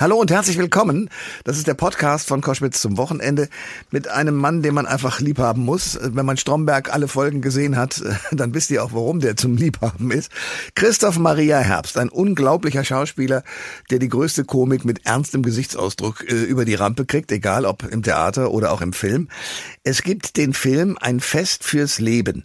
[0.00, 1.10] Hallo und herzlich willkommen.
[1.44, 3.50] Das ist der Podcast von Koschwitz zum Wochenende
[3.90, 5.98] mit einem Mann, den man einfach lieb haben muss.
[6.00, 8.02] Wenn man Stromberg alle Folgen gesehen hat,
[8.32, 10.32] dann wisst ihr auch, warum der zum Liebhaben ist.
[10.74, 13.42] Christoph Maria Herbst, ein unglaublicher Schauspieler,
[13.90, 18.02] der die größte Komik mit ernstem Gesichtsausdruck äh, über die Rampe kriegt, egal ob im
[18.02, 19.28] Theater oder auch im Film.
[19.84, 22.44] Es gibt den Film Ein Fest fürs Leben.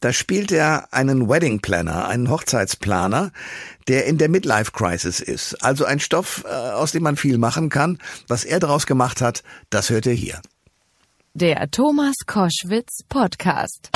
[0.00, 3.30] Da spielt er einen Wedding Planner, einen Hochzeitsplaner,
[3.88, 5.62] der in der Midlife Crisis ist.
[5.62, 7.98] Also ein Stoff, äh, aus dem man viel machen kann.
[8.28, 10.40] Was er daraus gemacht hat, das hört ihr hier.
[11.38, 13.90] Der Thomas Koschwitz Podcast.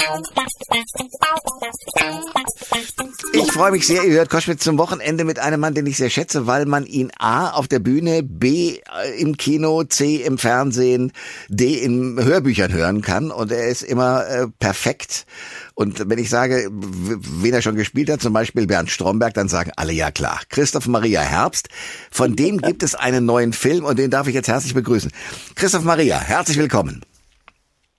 [3.32, 6.10] Ich freue mich sehr, ihr hört Koschwitz zum Wochenende mit einem Mann, den ich sehr
[6.10, 11.12] schätze, weil man ihn A auf der Bühne, B äh, im Kino, C im Fernsehen,
[11.48, 15.24] D in Hörbüchern hören kann und er ist immer äh, perfekt.
[15.72, 19.70] Und wenn ich sage, wen er schon gespielt hat, zum Beispiel Bernd Stromberg, dann sagen
[19.76, 20.42] alle ja klar.
[20.50, 21.70] Christoph Maria Herbst,
[22.10, 25.10] von dem gibt es einen neuen Film und den darf ich jetzt herzlich begrüßen.
[25.54, 27.00] Christoph Maria, herzlich willkommen.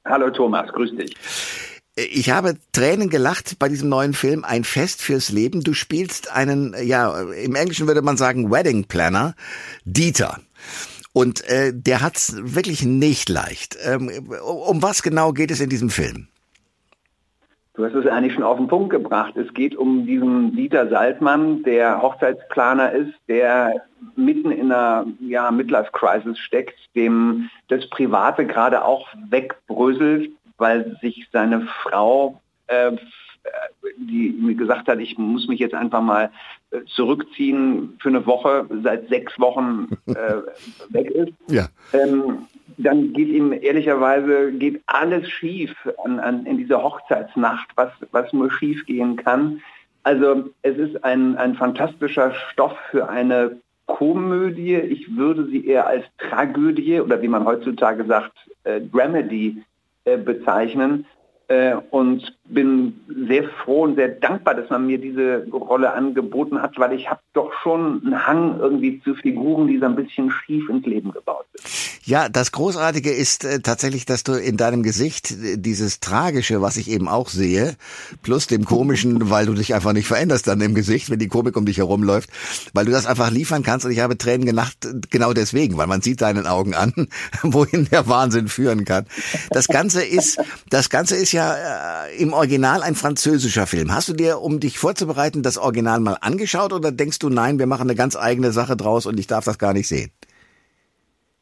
[0.05, 1.16] Hallo Thomas, grüß dich.
[1.95, 5.61] Ich habe Tränen gelacht bei diesem neuen Film Ein Fest fürs Leben.
[5.61, 9.35] Du spielst einen, ja, im Englischen würde man sagen Wedding Planner,
[9.83, 10.39] Dieter.
[11.13, 13.77] Und äh, der hat's wirklich nicht leicht.
[13.83, 14.09] Ähm,
[14.41, 16.29] um was genau geht es in diesem Film?
[17.73, 19.38] Du hast es eigentlich schon auf den Punkt gebracht.
[19.38, 26.38] Es geht um diesen Dieter Saltmann, der Hochzeitsplaner ist, der mitten in einer ja, Midlife-Crisis
[26.38, 32.91] steckt, dem das Private gerade auch wegbröselt, weil sich seine Frau, äh,
[33.97, 36.31] die mir gesagt hat, ich muss mich jetzt einfach mal
[36.72, 40.14] äh, zurückziehen für eine Woche, seit sechs Wochen äh,
[40.89, 41.34] weg ist.
[41.47, 41.67] Ja.
[41.94, 42.47] Ähm,
[42.78, 48.52] dann geht ihm ehrlicherweise geht alles schief an, an, in dieser Hochzeitsnacht, was, was nur
[48.52, 49.62] schief gehen kann.
[50.03, 54.75] Also es ist ein, ein fantastischer Stoff für eine Komödie.
[54.75, 59.64] Ich würde sie eher als Tragödie oder wie man heutzutage sagt, äh, Dramedy
[60.06, 61.06] äh, bezeichnen.
[61.52, 66.78] Äh, und bin sehr froh und sehr dankbar, dass man mir diese Rolle angeboten hat,
[66.78, 70.69] weil ich habe doch schon einen Hang irgendwie zu Figuren, die so ein bisschen schief
[70.69, 71.91] ins Leben gebaut sind.
[72.03, 76.78] Ja, das Großartige ist äh, tatsächlich, dass du in deinem Gesicht äh, dieses Tragische, was
[76.78, 77.75] ich eben auch sehe,
[78.23, 81.56] plus dem Komischen, weil du dich einfach nicht veränderst dann im Gesicht, wenn die Komik
[81.56, 82.29] um dich herumläuft,
[82.73, 86.01] weil du das einfach liefern kannst und ich habe Tränen gelacht, genau deswegen, weil man
[86.01, 86.94] sieht deinen Augen an,
[87.44, 89.06] wohin der Wahnsinn führen kann.
[89.51, 90.39] Das Ganze ist,
[90.69, 93.94] das Ganze ist ja äh, im Original ein französischer Film.
[93.94, 97.68] Hast du dir, um dich vorzubereiten, das Original mal angeschaut oder denkst du, nein, wir
[97.68, 100.12] machen eine ganz eigene Sache draus und ich darf das gar nicht sehen?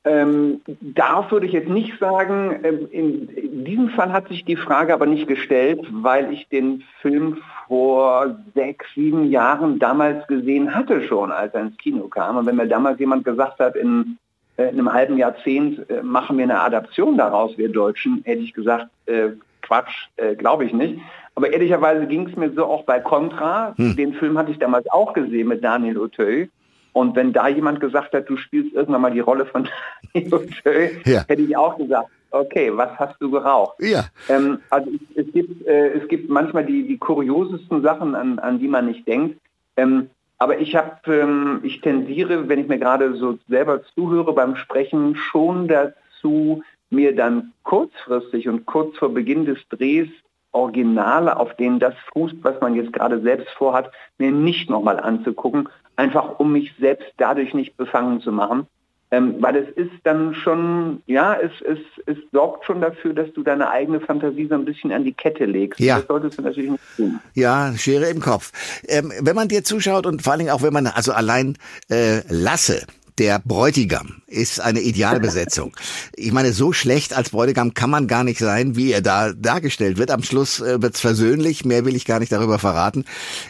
[0.05, 2.59] Ähm, darf würde ich jetzt nicht sagen.
[2.63, 6.83] Ähm, in, in, diesem Fall hat sich die Frage aber nicht gestellt, weil ich den
[7.01, 12.37] Film vor sechs, sieben Jahren damals gesehen hatte schon, als er ins Kino kam.
[12.37, 14.17] Und wenn mir damals jemand gesagt hat, in,
[14.57, 18.53] äh, in einem halben Jahrzehnt äh, machen wir eine Adaption daraus, wir Deutschen, hätte ich
[18.53, 19.31] gesagt, äh,
[19.69, 20.99] Quatsch, äh, glaube ich nicht.
[21.35, 23.73] Aber ehrlicherweise ging es mir so auch bei Contra.
[23.77, 23.95] Hm.
[23.95, 26.49] Den Film hatte ich damals auch gesehen mit Daniel Auteuil.
[26.91, 29.69] Und wenn da jemand gesagt hat, du spielst irgendwann mal die Rolle von
[30.13, 31.23] Daniel Auteuil, ja.
[31.27, 33.75] hätte ich auch gesagt, okay, was hast du geraucht?
[33.79, 34.05] Ja.
[34.27, 38.59] Ähm, also es, es gibt, äh, es gibt manchmal die, die kuriosesten Sachen, an, an
[38.59, 39.39] die man nicht denkt.
[39.77, 40.09] Ähm,
[40.39, 45.15] aber ich habe, ähm, ich tendiere, wenn ich mir gerade so selber zuhöre beim Sprechen,
[45.15, 50.09] schon dazu, mir dann kurzfristig und kurz vor Beginn des Drehs
[50.51, 55.69] Originale, auf denen das fußt, was man jetzt gerade selbst vorhat, mir nicht nochmal anzugucken,
[55.95, 58.65] einfach um mich selbst dadurch nicht befangen zu machen.
[59.11, 63.41] Ähm, weil es ist dann schon, ja, es, es, es sorgt schon dafür, dass du
[63.41, 65.79] deine eigene Fantasie so ein bisschen an die Kette legst.
[65.79, 65.97] Ja.
[65.97, 67.19] Das solltest du natürlich nicht tun.
[67.33, 68.51] Ja, Schere im Kopf.
[68.87, 71.57] Ähm, wenn man dir zuschaut und vor allen Dingen auch wenn man, also allein
[71.89, 72.85] äh, Lasse,
[73.19, 75.75] der Bräutigam ist eine Idealbesetzung.
[76.15, 79.97] Ich meine, so schlecht als Bräutigam kann man gar nicht sein, wie er da dargestellt
[79.97, 80.11] wird.
[80.11, 83.05] Am Schluss äh, wird's versöhnlich, mehr will ich gar nicht darüber verraten.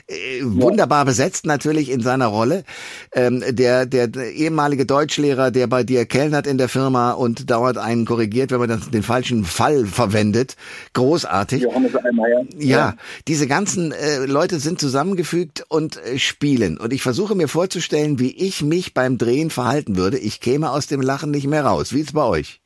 [0.07, 2.63] Äh, wunderbar besetzt natürlich in seiner Rolle.
[3.11, 7.77] Ähm, der, der, der ehemalige Deutschlehrer, der bei dir kellnert in der Firma und dauert
[7.77, 10.55] einen korrigiert, wenn man dann den falschen Fall verwendet.
[10.93, 11.63] Großartig.
[11.63, 11.91] Johannes.
[12.57, 12.95] Ja, ja,
[13.27, 16.77] diese ganzen äh, Leute sind zusammengefügt und äh, spielen.
[16.77, 20.17] Und ich versuche mir vorzustellen, wie ich mich beim Drehen verhalten würde.
[20.17, 21.93] Ich käme aus dem Lachen nicht mehr raus.
[21.93, 22.61] Wie ist es bei euch?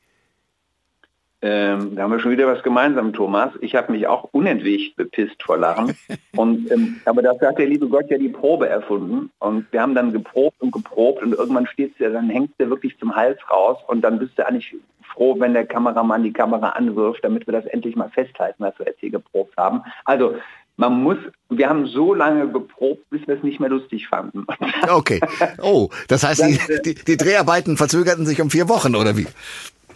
[1.42, 3.51] Ähm, da haben wir schon wieder was gemeinsam, Thomas.
[3.62, 5.98] Ich habe mich auch unentwegt bepisst vor Lachen.
[6.38, 9.31] und, ähm, aber dafür hat der liebe Gott ja die Probe erfunden.
[9.40, 12.98] Und wir haben dann geprobt und geprobt und irgendwann steht ja, dann hängt der wirklich
[13.00, 17.24] zum Hals raus und dann bist du eigentlich froh, wenn der Kameramann die Kamera anwirft,
[17.24, 19.81] damit wir das endlich mal festhalten, was wir jetzt hier geprobt haben.
[20.06, 20.36] Also
[20.78, 21.18] man muss,
[21.50, 24.46] wir haben so lange geprobt, bis wir es nicht mehr lustig fanden.
[24.90, 25.20] Okay.
[25.62, 29.28] Oh, das heißt, die, die, die Dreharbeiten verzögerten sich um vier Wochen, oder wie?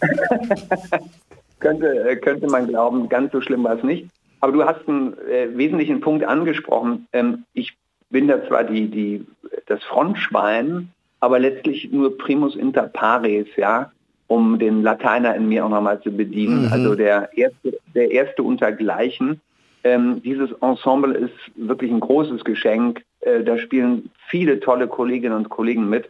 [1.60, 4.08] könnte, könnte man glauben, ganz so schlimm war es nicht.
[4.40, 7.06] Aber du hast einen äh, wesentlichen Punkt angesprochen.
[7.12, 7.76] Ähm, ich
[8.10, 9.26] bin da zwar die, die,
[9.66, 10.90] das Frontschwein,
[11.20, 13.90] aber letztlich nur primus inter pares, ja,
[14.26, 16.66] um den Lateiner in mir auch nochmal zu bedienen.
[16.66, 16.72] Mhm.
[16.72, 19.40] Also der erste, der erste untergleichen.
[19.84, 23.04] Ähm, dieses Ensemble ist wirklich ein großes Geschenk.
[23.20, 26.08] Äh, da spielen viele tolle Kolleginnen und Kollegen mit.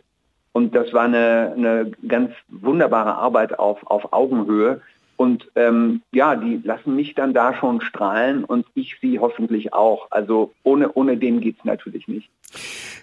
[0.53, 4.81] Und das war eine, eine ganz wunderbare Arbeit auf, auf Augenhöhe.
[5.19, 10.06] Und ähm, ja, die lassen mich dann da schon strahlen und ich sie hoffentlich auch.
[10.12, 12.31] Also ohne, ohne den geht's natürlich nicht.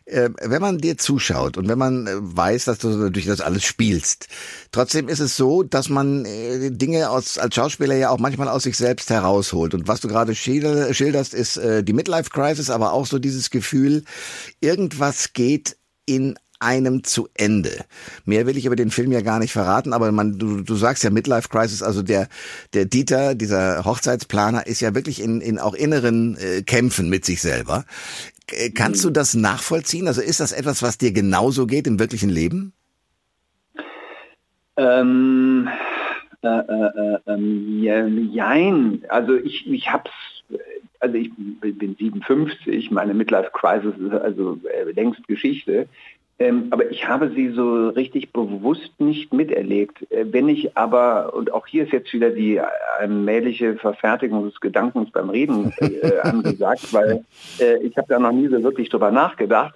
[0.06, 3.66] Äh, wenn man dir zuschaut und wenn man äh, weiß, dass du natürlich das alles
[3.66, 4.30] spielst,
[4.72, 8.64] trotzdem ist es so, dass man äh, Dinge aus, als Schauspieler ja auch manchmal aus
[8.64, 9.74] sich selbst herausholt.
[9.74, 14.06] Und was du gerade schilderst, ist äh, die Midlife Crisis, aber auch so dieses Gefühl,
[14.62, 15.76] irgendwas geht
[16.06, 17.86] in einem zu Ende.
[18.26, 21.04] Mehr will ich über den Film ja gar nicht verraten, aber man, du, du sagst
[21.04, 22.28] ja Midlife Crisis, also der,
[22.74, 27.42] der Dieter, dieser Hochzeitsplaner, ist ja wirklich in, in auch inneren äh, Kämpfen mit sich
[27.42, 27.86] selber.
[28.52, 30.08] Äh, kannst du das nachvollziehen?
[30.08, 32.74] Also ist das etwas, was dir genauso geht im wirklichen Leben?
[34.78, 35.70] Ähm,
[36.42, 39.04] äh, äh, ähm, ja, jein.
[39.10, 40.12] Also ich, ich hab's,
[41.00, 45.88] also ich bin 57, meine Midlife Crisis ist also äh, längst Geschichte.
[46.38, 50.12] Ähm, aber ich habe sie so richtig bewusst nicht miterlebt.
[50.12, 52.60] Äh, wenn ich aber, und auch hier ist jetzt wieder die
[53.00, 57.24] allmähliche Verfertigung des Gedankens beim Reden äh, angesagt, weil
[57.60, 59.76] äh, ich habe da noch nie so wirklich drüber nachgedacht.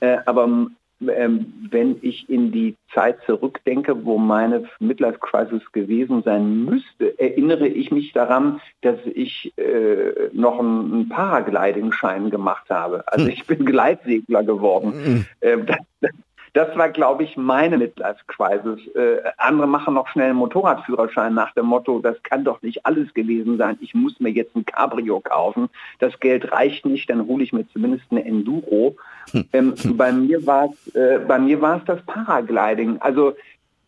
[0.00, 0.66] Äh, aber
[1.08, 7.68] ähm, wenn ich in die Zeit zurückdenke, wo meine Midlife Crisis gewesen sein müsste, erinnere
[7.68, 13.04] ich mich daran, dass ich äh, noch einen, Paragliding-Schein gemacht habe.
[13.06, 13.32] Also hm.
[13.32, 15.26] ich bin Gleitsegler geworden.
[15.40, 16.10] Äh, das, das,
[16.54, 18.86] das war, glaube ich, meine Midlife-Crisis.
[18.94, 23.12] Äh, andere machen noch schnell einen Motorradführerschein nach dem Motto, das kann doch nicht alles
[23.14, 23.78] gewesen sein.
[23.80, 25.70] Ich muss mir jetzt ein Cabrio kaufen.
[25.98, 28.96] Das Geld reicht nicht, dann hole ich mir zumindest eine Enduro.
[29.30, 29.44] Hm.
[29.52, 32.98] Ähm, bei mir war es, äh, bei mir war es das Paragliding.
[33.00, 33.34] Also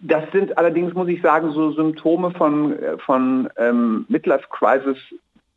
[0.00, 4.98] das sind allerdings, muss ich sagen, so Symptome von, äh, von ähm, Midlife Crisis,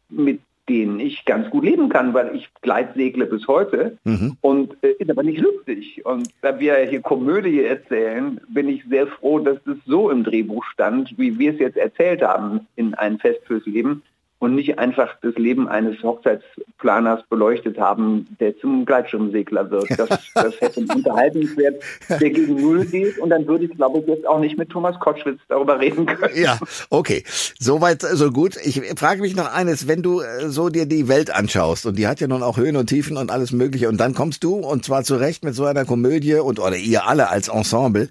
[0.10, 4.38] mit denen ich ganz gut leben kann, weil ich gleitsegle bis heute mhm.
[4.42, 6.06] und äh, ist aber nicht lustig.
[6.06, 10.64] Und da wir hier Komödie erzählen, bin ich sehr froh, dass das so im Drehbuch
[10.66, 14.04] stand, wie wir es jetzt erzählt haben in ein Fest fürs Leben
[14.40, 19.90] und nicht einfach das Leben eines Hochzeitsplaners beleuchtet haben, der zum Gleitschirmsegler wird.
[19.98, 23.18] Das, das hätte einen Unterhaltungswert, der gegen Null geht.
[23.18, 26.36] Und dann würde ich, glaube ich, jetzt auch nicht mit Thomas Kotschwitz darüber reden können.
[26.36, 27.24] Ja, okay.
[27.60, 28.58] Soweit, so gut.
[28.64, 32.08] Ich frage mich noch eines, wenn du äh, so dir die Welt anschaust, und die
[32.08, 34.86] hat ja nun auch Höhen und Tiefen und alles Mögliche, und dann kommst du, und
[34.86, 38.10] zwar zurecht mit so einer Komödie und oder ihr alle als Ensemble,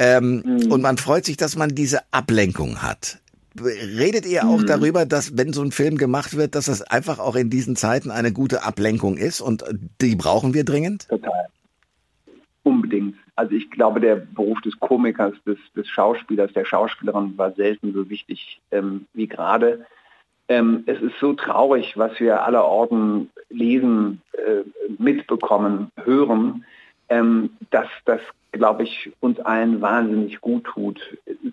[0.00, 0.72] ähm, mhm.
[0.72, 3.18] Und man freut sich, dass man diese Ablenkung hat.
[3.58, 4.66] Redet ihr auch mhm.
[4.66, 8.10] darüber, dass wenn so ein Film gemacht wird, dass das einfach auch in diesen Zeiten
[8.10, 9.64] eine gute Ablenkung ist und
[10.00, 11.08] die brauchen wir dringend?
[11.08, 11.46] Total.
[12.62, 13.16] Unbedingt.
[13.36, 18.08] Also ich glaube, der Beruf des Komikers, des, des Schauspielers, der Schauspielerin war selten so
[18.08, 19.86] wichtig ähm, wie gerade.
[20.48, 24.62] Ähm, es ist so traurig, was wir aller Orten lesen, äh,
[24.98, 26.64] mitbekommen, hören,
[27.08, 28.20] ähm, dass das
[28.52, 31.00] glaube ich, uns allen wahnsinnig gut tut,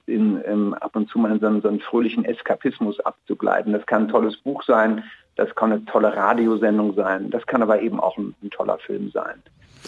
[0.06, 3.74] in, in, ab und zu mal in so einen, so einen fröhlichen Eskapismus abzugleiten.
[3.74, 5.04] Das kann ein tolles Buch sein,
[5.36, 9.12] das kann eine tolle Radiosendung sein, das kann aber eben auch ein, ein toller Film
[9.12, 9.42] sein.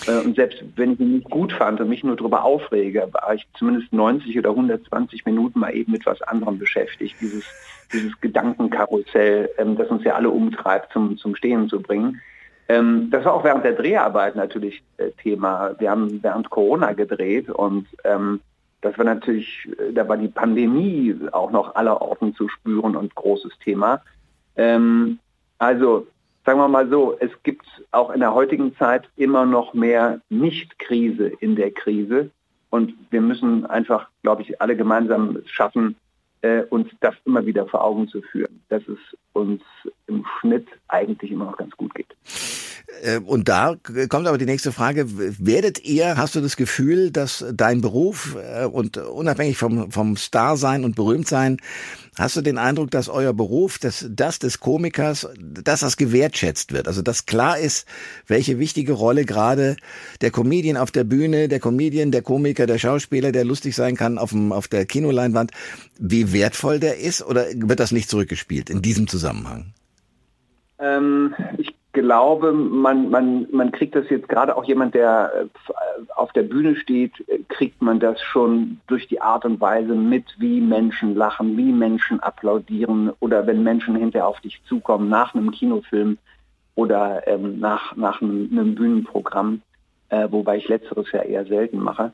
[0.07, 3.33] Äh, und selbst wenn ich ihn nicht gut fand und mich nur darüber aufrege, war
[3.33, 7.43] ich zumindest 90 oder 120 Minuten mal eben mit was anderem beschäftigt, dieses,
[7.91, 12.21] dieses Gedankenkarussell, ähm, das uns ja alle umtreibt, zum, zum Stehen zu bringen.
[12.69, 15.71] Ähm, das war auch während der Dreharbeit natürlich äh, Thema.
[15.79, 18.39] Wir haben während Corona gedreht und ähm,
[18.81, 23.15] das war natürlich, äh, da war die Pandemie auch noch aller Orten zu spüren und
[23.15, 24.01] großes Thema.
[24.55, 25.17] Ähm,
[25.57, 26.05] also
[26.45, 31.31] sagen wir mal so, es gibt auch in der heutigen Zeit immer noch mehr Nicht-Krise
[31.39, 32.29] in der Krise.
[32.69, 35.95] Und wir müssen einfach, glaube ich, alle gemeinsam schaffen,
[36.41, 38.99] äh, uns das immer wieder vor Augen zu führen, dass es
[39.33, 39.61] uns
[40.07, 42.15] im Schnitt eigentlich immer noch ganz gut geht.
[43.03, 43.75] Äh, und da
[44.09, 48.65] kommt aber die nächste Frage, werdet ihr, hast du das Gefühl, dass dein Beruf äh,
[48.65, 51.57] und unabhängig vom, vom Star sein und berühmt sein,
[52.17, 56.87] hast du den Eindruck, dass euer Beruf, dass das des Komikers, dass das gewertschätzt wird?
[56.87, 57.87] Also dass klar ist,
[58.27, 59.77] welche wichtige Rolle gerade
[60.21, 64.17] der Comedian auf der Bühne, der Comedian, der Komiker, der Schauspieler, der lustig sein kann
[64.17, 65.51] auf, dem, auf der Kinoleinwand,
[65.97, 69.73] wie wertvoll der ist oder wird das nicht zurückgespielt in diesem Zusammenhang?
[70.79, 76.31] Ähm, ich glaube, man, man, man kriegt das jetzt gerade auch jemand, der äh, auf
[76.33, 80.61] der Bühne steht, äh, kriegt man das schon durch die Art und Weise mit, wie
[80.61, 86.17] Menschen lachen, wie Menschen applaudieren oder wenn Menschen hinterher auf dich zukommen nach einem Kinofilm
[86.75, 89.61] oder ähm, nach, nach einem, einem Bühnenprogramm,
[90.09, 92.13] äh, wobei ich letzteres ja eher selten mache.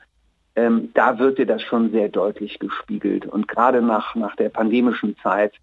[0.56, 3.26] Ähm, da wird dir das schon sehr deutlich gespiegelt.
[3.26, 5.54] Und gerade nach, nach der pandemischen Zeit,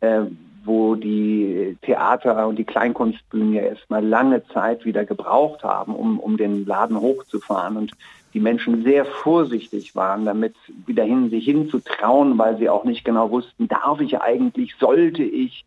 [0.00, 0.22] äh,
[0.64, 6.36] wo die Theater und die Kleinkunstbühnen ja erstmal lange Zeit wieder gebraucht haben, um, um
[6.36, 7.92] den Laden hochzufahren und
[8.34, 10.54] die Menschen sehr vorsichtig waren, damit
[10.86, 15.64] wieder hin, sich hinzutrauen, weil sie auch nicht genau wussten, darf ich eigentlich, sollte ich.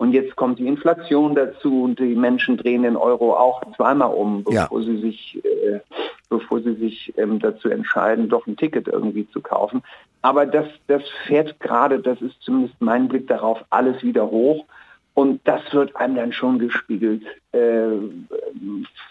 [0.00, 4.44] Und jetzt kommt die Inflation dazu und die Menschen drehen den Euro auch zweimal um,
[4.44, 4.86] bevor ja.
[4.86, 5.80] sie sich, äh,
[6.30, 9.82] bevor sie sich ähm, dazu entscheiden, doch ein Ticket irgendwie zu kaufen.
[10.22, 14.64] Aber das, das fährt gerade, das ist zumindest mein Blick darauf, alles wieder hoch.
[15.12, 17.22] Und das wird einem dann schon gespiegelt.
[17.52, 17.90] Äh,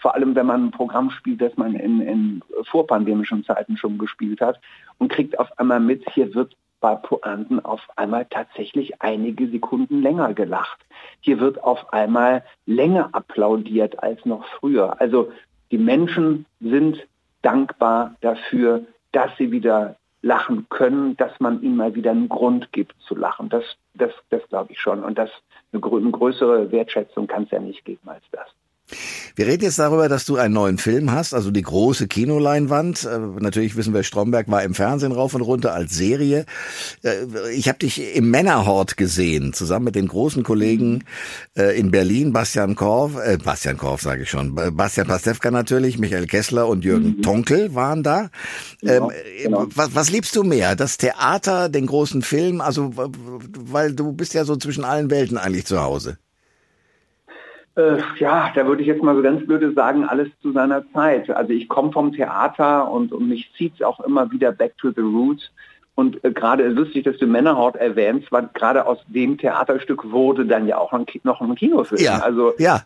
[0.00, 4.40] vor allem, wenn man ein Programm spielt, das man in, in vorpandemischen Zeiten schon gespielt
[4.40, 4.58] hat
[4.98, 10.34] und kriegt auf einmal mit, hier wird bei Pointen auf einmal tatsächlich einige Sekunden länger
[10.34, 10.80] gelacht.
[11.20, 15.00] Hier wird auf einmal länger applaudiert als noch früher.
[15.00, 15.30] Also
[15.70, 17.06] die Menschen sind
[17.42, 22.94] dankbar dafür, dass sie wieder lachen können, dass man ihnen mal wieder einen Grund gibt
[23.00, 23.48] zu lachen.
[23.48, 25.02] Das, das, das glaube ich schon.
[25.02, 25.30] Und das
[25.72, 28.48] eine, eine größere Wertschätzung kann es ja nicht geben als das.
[29.36, 33.04] Wir reden jetzt darüber, dass du einen neuen Film hast, also die große Kinoleinwand.
[33.04, 36.44] Äh, natürlich wissen wir, Stromberg war im Fernsehen rauf und runter als Serie.
[37.02, 41.04] Äh, ich habe dich im Männerhort gesehen, zusammen mit den großen Kollegen
[41.56, 46.26] äh, in Berlin, Bastian Korf, äh, Bastian Korf sage ich schon, Bastian Pastewka natürlich, Michael
[46.26, 47.22] Kessler und Jürgen mhm.
[47.22, 48.30] Tonkel waren da.
[48.80, 49.66] Genau, ähm, genau.
[49.74, 52.60] Was, was liebst du mehr, das Theater, den großen Film?
[52.60, 56.18] Also, weil du bist ja so zwischen allen Welten eigentlich zu Hause.
[57.76, 61.30] Äh, ja, da würde ich jetzt mal so ganz blöde sagen, alles zu seiner Zeit.
[61.30, 64.90] Also ich komme vom Theater und, und mich zieht es auch immer wieder back to
[64.90, 65.50] the roots.
[65.94, 70.66] Und äh, gerade lustig, dass du Männerhort erwähnst, weil gerade aus dem Theaterstück wurde dann
[70.66, 72.02] ja auch ein, noch ein Kinofilm.
[72.02, 72.82] Ja, also ja.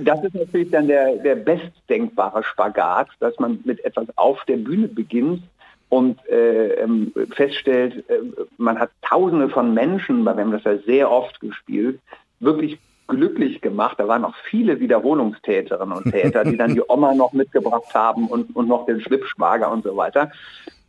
[0.00, 4.88] das ist natürlich dann der, der bestdenkbare Spagat, dass man mit etwas auf der Bühne
[4.88, 5.42] beginnt
[5.88, 8.20] und äh, ähm, feststellt, äh,
[8.58, 12.00] man hat Tausende von Menschen, weil wir haben das ja sehr oft gespielt,
[12.40, 13.98] wirklich glücklich gemacht.
[13.98, 18.54] Da waren noch viele Wiederholungstäterinnen und Täter, die dann die Oma noch mitgebracht haben und,
[18.54, 20.30] und noch den Schwippschwager und so weiter.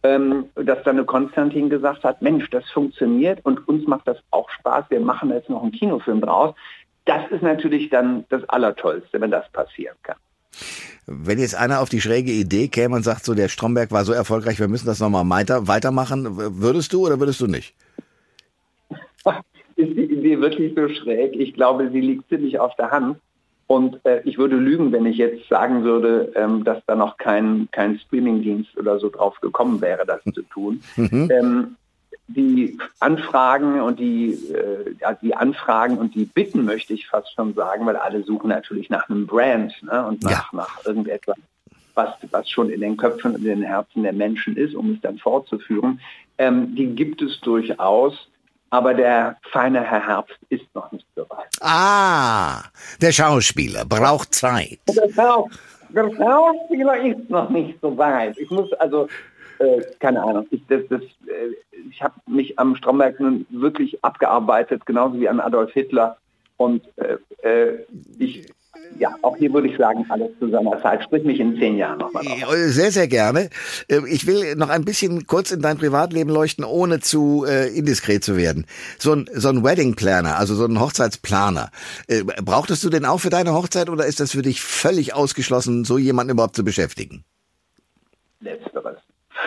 [0.01, 4.49] Ähm, dass dann eine Konstantin gesagt hat, Mensch, das funktioniert und uns macht das auch
[4.49, 6.55] Spaß, wir machen jetzt noch einen Kinofilm draus.
[7.03, 10.15] Das ist natürlich dann das Allertollste, wenn das passieren kann.
[11.05, 14.13] Wenn jetzt einer auf die schräge Idee käme und sagt, so der Stromberg war so
[14.13, 16.27] erfolgreich, wir müssen das nochmal weiter, weitermachen,
[16.61, 17.73] würdest du oder würdest du nicht?
[19.79, 21.35] Ist die Idee wirklich so schräg?
[21.35, 23.17] Ich glaube, sie liegt ziemlich auf der Hand.
[23.67, 27.67] Und äh, ich würde lügen, wenn ich jetzt sagen würde, ähm, dass da noch kein,
[27.71, 30.81] kein Streamingdienst oder so drauf gekommen wäre, das zu tun.
[30.95, 31.29] Mhm.
[31.31, 31.75] Ähm,
[32.27, 37.53] die Anfragen und die, äh, ja, die Anfragen und die Bitten möchte ich fast schon
[37.55, 40.59] sagen, weil alle suchen natürlich nach einem Brand ne, und nach, ja.
[40.59, 41.37] nach irgendetwas,
[41.95, 45.01] was, was schon in den Köpfen und in den Herzen der Menschen ist, um es
[45.01, 45.99] dann fortzuführen.
[46.37, 48.28] Ähm, die gibt es durchaus.
[48.71, 51.49] Aber der feine Herr Herbst ist noch nicht so weit.
[51.61, 52.63] Ah,
[53.01, 54.79] der Schauspieler braucht Zeit.
[54.87, 55.45] Der,
[55.89, 58.37] der Schauspieler ist noch nicht so weit.
[58.37, 59.07] Ich muss also,
[59.57, 61.55] äh, keine Ahnung, ich, das, das, äh,
[61.89, 66.17] ich habe mich am Stromberg nun wirklich abgearbeitet, genauso wie an Adolf Hitler.
[66.57, 67.85] Und äh, äh
[68.19, 68.51] ich
[68.97, 71.03] ja, auch hier würde ich sagen, alles zu seiner Zeit.
[71.03, 72.53] Sprich mich in zehn Jahren nochmal drauf.
[72.67, 73.49] Sehr, sehr gerne.
[73.87, 78.23] Ähm, ich will noch ein bisschen kurz in dein Privatleben leuchten, ohne zu äh, indiskret
[78.23, 78.65] zu werden.
[78.97, 81.71] So ein, so ein Wedding Planner, also so ein Hochzeitsplaner.
[82.07, 85.85] Äh, brauchtest du den auch für deine Hochzeit oder ist das für dich völlig ausgeschlossen,
[85.85, 87.23] so jemanden überhaupt zu beschäftigen?
[88.41, 88.78] Letzteres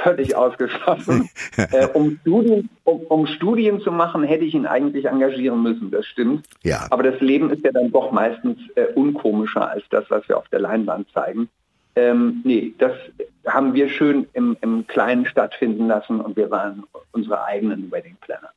[0.03, 1.29] völlig ausgeschlossen.
[1.57, 6.07] äh, um, Studien, um, um, Studien zu machen, hätte ich ihn eigentlich engagieren müssen, das
[6.07, 6.47] stimmt.
[6.63, 6.87] Ja.
[6.91, 10.49] Aber das Leben ist ja dann doch meistens äh, unkomischer als das, was wir auf
[10.49, 11.49] der Leinwand zeigen.
[11.95, 12.93] Ähm, nee, das
[13.47, 18.51] haben wir schön im, im Kleinen stattfinden lassen und wir waren unsere eigenen Wedding Planner.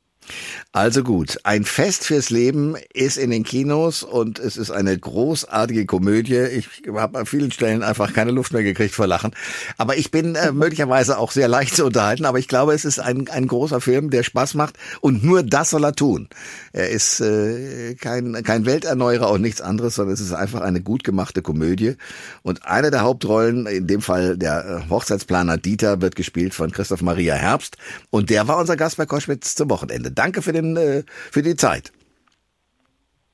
[0.72, 5.86] Also gut, ein Fest fürs Leben ist in den Kinos und es ist eine großartige
[5.86, 6.36] Komödie.
[6.36, 9.32] Ich habe an vielen Stellen einfach keine Luft mehr gekriegt vor Lachen.
[9.78, 12.26] Aber ich bin äh, möglicherweise auch sehr leicht zu unterhalten.
[12.26, 15.70] Aber ich glaube, es ist ein, ein großer Film, der Spaß macht und nur das
[15.70, 16.28] soll er tun.
[16.74, 21.06] Er ist äh, kein, kein Welterneuerer und nichts anderes, sondern es ist einfach eine gut
[21.06, 21.96] gemachte Komödie.
[22.44, 27.02] Und eine der Hauptrollen, in dem Fall der äh, Hochzeitsplaner Dieter, wird gespielt von Christoph
[27.02, 27.78] Maria Herbst.
[28.10, 30.12] Und der war unser Gast bei Koschwitz zum Wochenende.
[30.16, 31.92] Danke für, den, äh, für die Zeit.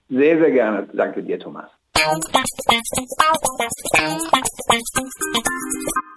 [0.09, 0.87] Sehr, sehr gerne.
[0.93, 1.69] Danke dir, Thomas.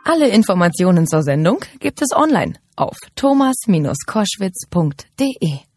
[0.04, 5.73] Alle Informationen zur Sendung gibt es online auf thomas-koschwitz.de.